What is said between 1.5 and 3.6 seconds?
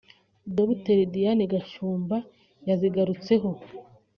Gashumba yazigarutseho